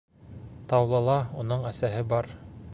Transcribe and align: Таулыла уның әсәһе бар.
Таулыла 0.71 1.19
уның 1.45 1.71
әсәһе 1.73 2.03
бар. 2.15 2.35